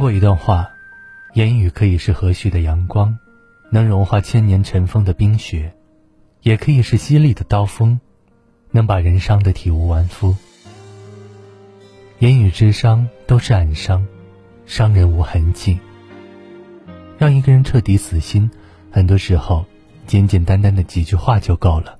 [0.00, 0.70] 过一段话：
[1.34, 3.16] 言语可以是和煦的阳光，
[3.70, 5.70] 能融化千年尘封的冰雪；
[6.40, 8.00] 也可以是犀利的刀锋，
[8.70, 10.34] 能把人伤得体无完肤。
[12.18, 14.06] 言语之伤都是暗伤，
[14.64, 15.78] 伤人无痕迹。
[17.18, 18.50] 让一个人彻底死心，
[18.90, 19.66] 很多时候，
[20.06, 21.98] 简简单单的几句话就够了。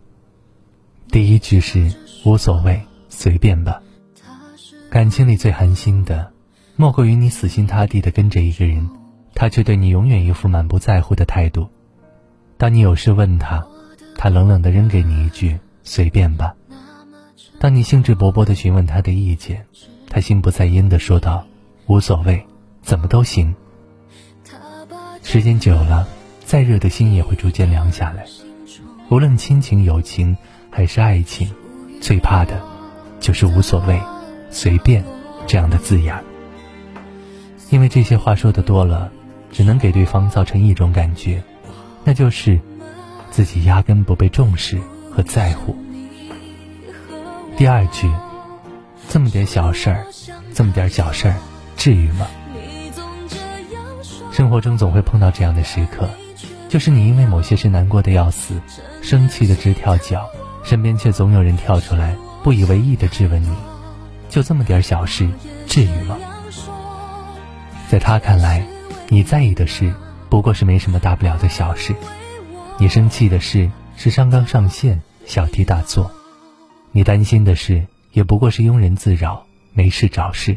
[1.09, 1.95] 第一句是
[2.25, 2.81] 无所谓，
[3.11, 3.83] 随便吧。
[4.89, 6.33] 感情里最寒心的，
[6.81, 8.89] 莫过于你死心塌地的跟着一个人，
[9.35, 11.69] 他却对你永远一副满不在乎的态度。
[12.57, 13.63] 当你有事问他，
[14.17, 16.55] 他冷冷的扔给你一句随便吧。
[17.59, 19.67] 当你兴致勃勃的询问他的意见。
[20.09, 21.47] 他心不在焉的说道
[21.87, 22.43] ：“无所谓，
[22.83, 23.55] 怎么都行。”
[25.23, 26.09] 时间久了，
[26.47, 28.25] 再热的心也会逐渐凉下来。
[29.11, 30.35] 无论亲情、友情
[30.71, 31.53] 还是爱情，
[32.01, 32.59] 最怕的，
[33.21, 34.01] 就是无所谓、
[34.51, 35.05] 随便
[35.47, 36.25] 这样的字眼。
[37.71, 39.11] 因为这些话说的多了，
[39.51, 41.43] 只能给对方造成一种感觉，
[42.05, 42.61] 那就是
[43.31, 44.79] 自己压根不被重视
[45.11, 45.75] 和在乎。
[47.57, 48.11] 第二句。
[49.09, 50.07] 这么点小事儿，
[50.55, 51.35] 这么点小事儿，
[51.77, 52.29] 至于吗？
[54.31, 56.09] 生活中总会碰到这样的时刻，
[56.69, 58.55] 就是你因为某些事难过的要死，
[59.03, 60.29] 生气的直跳脚，
[60.63, 63.53] 身边却总有人跳出来，不以为意的质问你：
[64.29, 65.29] 就这么点小事，
[65.67, 66.17] 至于吗？
[67.91, 68.65] 在他看来，
[69.09, 69.93] 你在意的事
[70.29, 71.93] 不过是没什么大不了的小事，
[72.79, 76.09] 你生气的事是上纲上线、小题大做，
[76.93, 77.85] 你担心的事。
[78.13, 80.57] 也不过是庸人自扰，没事找事。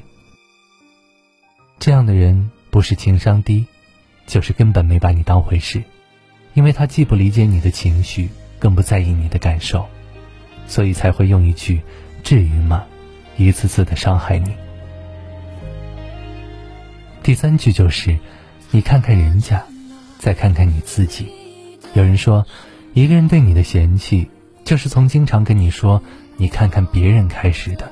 [1.79, 3.65] 这样的人不是情商低，
[4.27, 5.81] 就是根本没把你当回事，
[6.53, 9.87] 因为他既不理解你的情绪，更不在意你的感受，
[10.67, 11.81] 所以才会用一句
[12.23, 12.83] “至于吗”，
[13.37, 14.53] 一次次的伤害你。
[17.23, 18.19] 第三句就是
[18.71, 19.63] “你看看人家，
[20.19, 21.29] 再看看你自己”。
[21.95, 22.45] 有人说，
[22.93, 24.29] 一个人对你的嫌弃，
[24.65, 26.01] 就是从经常跟你说。
[26.35, 27.91] 你看看别人开始的，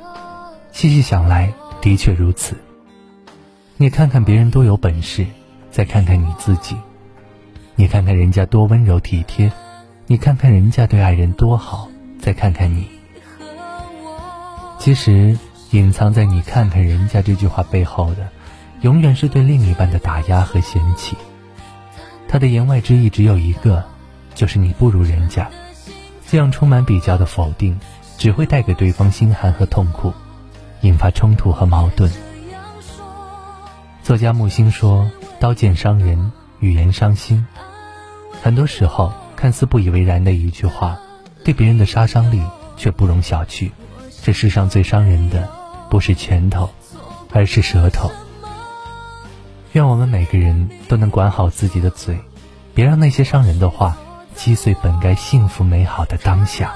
[0.72, 2.58] 细细想来，的确如此。
[3.78, 5.28] 你看看别人多有本事，
[5.70, 6.76] 再看看你自己。
[7.76, 9.52] 你看看人家多温柔体贴，
[10.08, 11.88] 你看看人家对爱人多好，
[12.20, 12.88] 再看看你。
[14.80, 15.38] 其实，
[15.70, 18.28] 隐藏在“你看看人家”这句话背后的，
[18.82, 21.18] 永远是对另一半的打压和嫌弃。
[22.28, 23.84] 他的言外之意只有一个，
[24.36, 25.50] 就是你不如人家。
[26.28, 27.80] 这样充满比较的否定。
[28.18, 30.14] 只会带给对方心寒和痛苦，
[30.82, 32.12] 引发冲突和矛盾。
[34.04, 35.10] 作家木心说
[35.42, 37.44] ：“刀剑伤人，语言伤心。”
[38.44, 41.00] 很多时候，看似不以为然的一句话，
[41.44, 42.40] 对别人的杀伤力
[42.78, 43.72] 却不容小觑。
[44.22, 45.50] 这世上最伤人的，
[45.90, 46.70] 不是拳头，
[47.32, 48.12] 而是舌头。
[49.74, 52.20] 愿我们每个人都能管好自己的嘴，
[52.74, 53.96] 别让那些伤人的话
[54.36, 56.74] 击碎本该幸福美好的当下。